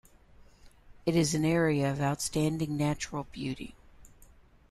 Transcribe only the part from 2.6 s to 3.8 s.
natural beauty.